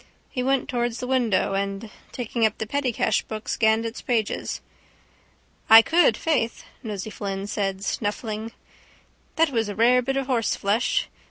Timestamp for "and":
1.53-1.91